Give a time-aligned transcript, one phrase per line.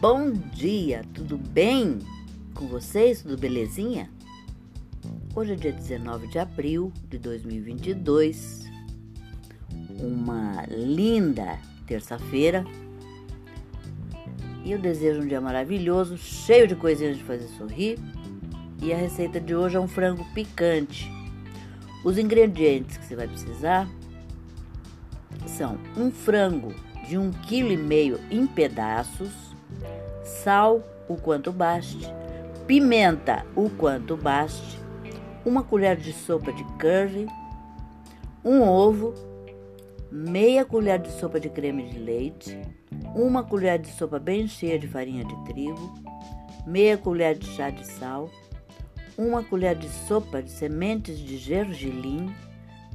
[0.00, 1.98] bom dia, tudo bem
[2.54, 3.22] com vocês?
[3.22, 4.08] Tudo belezinha?
[5.34, 8.70] Hoje é dia 19 de abril de 2022,
[10.00, 12.64] uma linda terça-feira
[14.64, 17.98] e eu desejo um dia maravilhoso, cheio de coisinhas de fazer sorrir.
[18.80, 21.10] E a receita de hoje é um frango picante.
[22.04, 23.88] Os ingredientes que você vai precisar
[25.46, 26.72] são um frango
[27.08, 29.47] de um quilo e meio em pedaços,
[30.22, 32.06] sal o quanto baste,
[32.66, 34.78] pimenta o quanto baste,
[35.44, 37.26] uma colher de sopa de curry,
[38.44, 39.14] um ovo,
[40.10, 42.60] meia colher de sopa de creme de leite,
[43.14, 45.94] uma colher de sopa bem cheia de farinha de trigo,
[46.66, 48.30] meia colher de chá de sal,
[49.16, 52.32] uma colher de sopa de sementes de gergelim,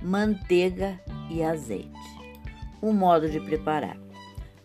[0.02, 1.92] manteiga e azeite.
[2.82, 3.98] O modo de preparar: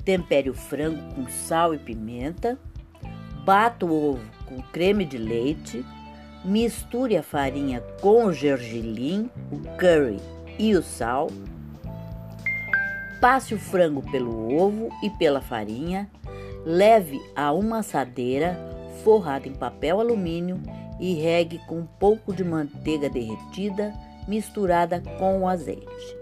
[0.08, 2.58] tempere o frango com sal e pimenta,
[3.44, 5.84] bata o ovo com creme de leite,
[6.42, 10.16] misture a farinha com o gergelim, o curry
[10.58, 11.28] e o sal.
[13.20, 16.10] Passe o frango pelo ovo e pela farinha,
[16.64, 18.58] leve a uma assadeira
[19.04, 20.58] forrada em papel alumínio
[20.98, 23.92] e regue com um pouco de manteiga derretida
[24.26, 26.16] misturada com o azeite.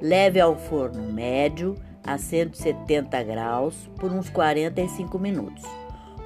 [0.00, 5.64] Leve ao forno médio a 170 graus por uns 45 minutos,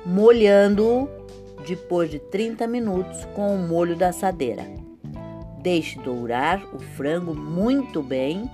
[0.04, 1.08] molhando-o
[1.66, 4.64] depois de 30 minutos com o molho da assadeira.
[5.62, 8.48] Deixe dourar o frango muito bem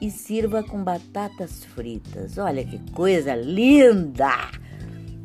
[0.00, 2.36] e sirva com batatas fritas.
[2.36, 4.50] Olha que coisa linda!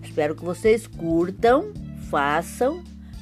[0.01, 1.73] Espero que vocês curtam,
[2.09, 2.81] façam,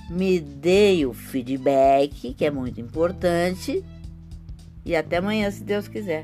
[0.09, 3.83] me deem o feedback, que é muito importante
[4.85, 6.23] e até amanhã, se Deus quiser.